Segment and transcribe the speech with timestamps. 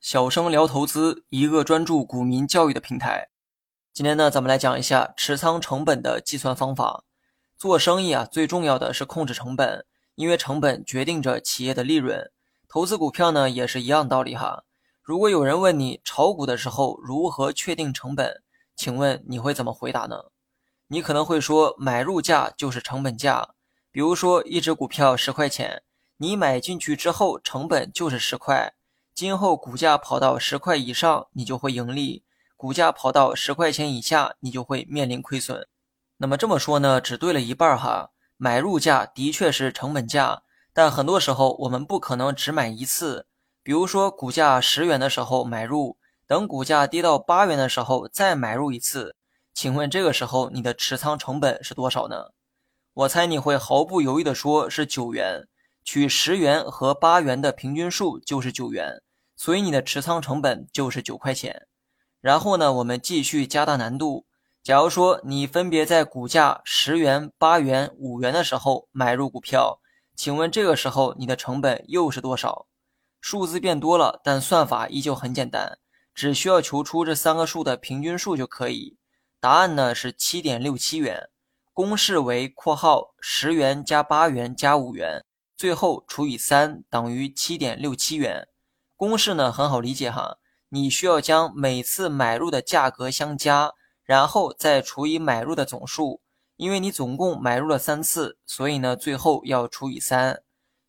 [0.00, 3.28] 小生聊投资，一个专注股民教育的平台。
[3.92, 7.04] 今天呢，咱们来讲一下持仓成本的计算方法。
[7.56, 12.28] 做生意啊，最重要的是控制成本，因为成本决定着企业的利润。
[12.68, 14.64] 投资股票呢，也是一样道理哈。
[15.00, 18.42] 如果有人问你炒股的时候如何确定成本，
[18.74, 20.16] 请问你会怎么回答呢？
[20.88, 23.50] 你可能会说，买入价就是成本价。
[23.92, 25.82] 比如说，一只股票十块钱，
[26.18, 28.72] 你买进去之后成本就是十块，
[29.14, 32.22] 今后股价跑到十块以上，你就会盈利；
[32.56, 35.68] 股价跑到十块钱以下，你就会面临亏损。
[36.16, 38.12] 那么这么说呢，只对了一半哈。
[38.38, 43.26] 买入价的确是成本价，但很多时候我们不可能只买一次。
[43.62, 49.16] 比如说，股价十元的时候买入，等股价跌到八元的时候再买入一次。
[49.52, 52.32] 请问这个时候你的持仓成本是多少呢？
[52.92, 55.48] 我猜你会毫不犹豫地说是九元，
[55.86, 59.00] 取十元和八元的平均数就是九元，
[59.36, 61.68] 所以你的持仓成本就是九块钱。
[62.20, 64.26] 然后呢，我们继续加大难度。
[64.64, 69.78] 假如说你分别在股价十元、八元、五元的时候买入股票，
[70.16, 72.66] 请问这个时候你的成本又是多少？
[73.20, 75.78] 数字变多了，但算法依旧很简单，
[76.12, 78.96] 只需要求出这三个数的平均数就可以。
[79.38, 81.28] 答案呢是七点六七元，
[81.72, 85.24] 公式为（括号十元加八元加五元，
[85.56, 88.48] 最后除以三等于七点六七元）。
[88.94, 93.72] 公式呢很好理解哈，你需要将每次买入的价格相加，
[94.04, 96.20] 然后再除以买入的总数。
[96.56, 100.42] 因为你总共买入了三次，所以呢最后要除以三。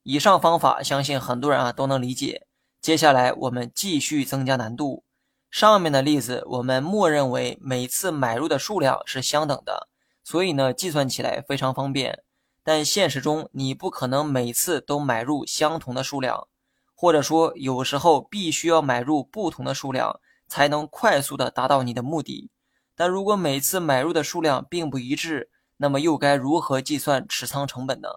[0.03, 2.47] 以上方法相信很多人啊都能理解。
[2.81, 5.03] 接下来我们继续增加难度。
[5.51, 9.89] 上面的例子我们默认为每次买入的数量是相等的，
[10.23, 12.23] 所以呢计算起来非常方便。
[12.67, 16.49] 但现实中你不可能每次都买入相同的数量，
[16.93, 22.51] 或者说有时候必须要买入不同的数量才能快速的达到你的目的。
[22.93, 28.09] 但如果每次买入的数量并不一致，那么又该如何计算持仓成本呢？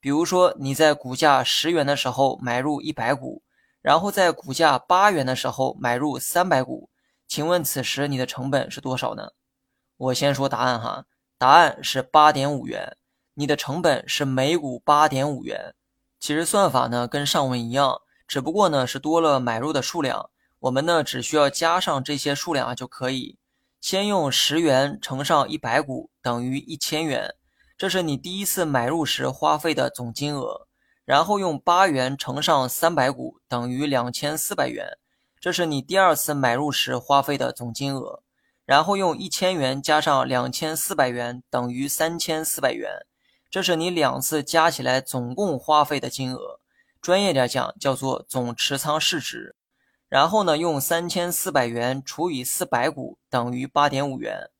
[0.00, 3.42] 比如说，你在股价十元的时候买入一百股，
[3.80, 6.90] 然后在股价八元的时候买入三百股，
[7.26, 9.30] 请问此时你的成本是多少呢？
[9.96, 11.06] 我先说答案哈，
[11.38, 12.94] 答案是八点五元，
[13.38, 15.72] 你的成本是每股八点五元。
[16.18, 20.28] 其实算法呢跟上文一样，只不过呢是多了买入的数量，
[20.58, 23.38] 我们呢只需要加上这些数量啊就可以。
[23.80, 27.36] 先用十元乘上一百股等于一千元。
[27.76, 30.66] 这是你第一次买入时花费的总金额，
[31.04, 34.98] 然后用八元乘上三百股等于两千四百元，
[35.38, 38.24] 这是你第二次买入时花费的总金额，
[38.66, 43.06] 然后用一千元加上两千四百元等于三千四百元，
[43.50, 46.60] 这是你两次加起来总共花费的金额，
[47.00, 49.56] 专业点讲叫做总持仓市值，
[50.08, 54.50] 然后呢用三千四百元除以四百股等于八点五元，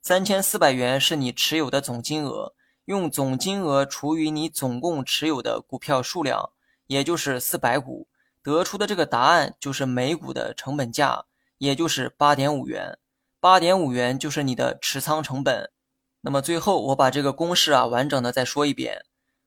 [0.00, 2.54] 三千四百元是你持有的总金额。
[2.86, 6.52] 用总金额除以你总共持有的股票数量，
[6.86, 8.08] 也就是四百股，
[8.42, 11.26] 得出的这个答案就是每股的成本价，
[11.58, 12.96] 也就是八点五元。
[13.40, 15.70] 八点五元就是你的持仓成本。
[16.20, 19.04] 那么最后我把这个公式啊完整的再说一遍：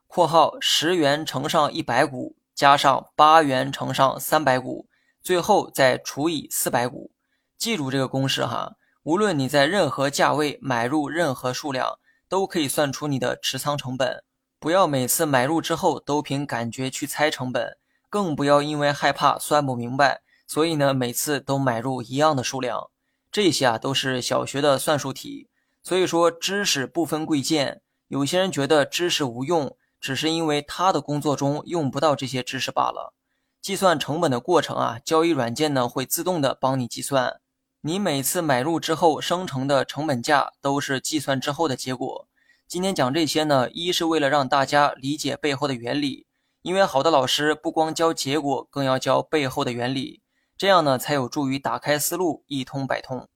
[0.07, 4.87] 括号十元乘上一百股，加上八元乘上三百股，
[5.21, 7.11] 最后再除以四百股。
[7.57, 11.97] 记住这个公式哈，无论你在任何价位买入任何数量。
[12.31, 14.23] 都可以算出你的持仓成本，
[14.57, 17.77] 不要每次买入之后都凭感觉去猜成本，
[18.09, 22.89] 更不要因为害怕算不明白，所以呢每次都买入一样的数量。
[23.33, 25.49] 这些啊都是小学的算术题，
[25.83, 27.81] 所以说知识不分贵贱。
[28.07, 33.13] 有些人觉得知识无用，只是因为他的工作中用不到这些知识罢了。
[33.61, 37.39] 计算成本的过程啊，交易软件呢会自动的帮你计算。
[37.81, 42.27] 你每次买入之后生成的成本价都是计算之后的结果。
[42.67, 46.25] 今天讲这些呢，一是为了让大家理解背后的原理，
[46.61, 50.21] 因为好的老师不光教结果，更要教背后的原理，
[50.57, 53.27] 这样呢才有助于打开思路，一通百通。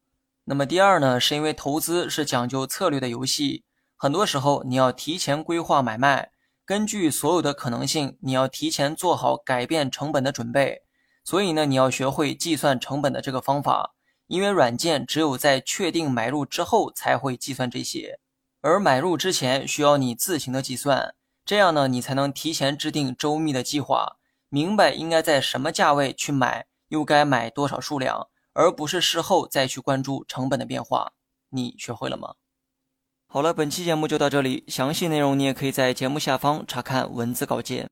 [0.46, 3.66] 那么第二呢，是因为投资是讲究策略的游戏，
[3.98, 6.32] 很多时候你要提前规划买卖，
[6.66, 10.84] 根据所有的可能性，你要提前做好改变成本的准备。
[11.24, 13.92] 所以呢，你要学会计算成本的这个方法。
[14.28, 18.20] 因为软件只有在确定买入之后才会计算这些，
[18.62, 21.14] 而买入之前需要你自行的计算，
[21.46, 24.18] 这样呢，你才能提前制定周密的计划，
[24.50, 31.12] 明白应该在什么价位去买，又该买多少数量，而不是事后再去关注成本的变化。
[31.50, 32.34] 你学会了吗？
[33.28, 37.90] 好了，本期节目就到这里，详细内容你也可以在节目下方查看文字稿件。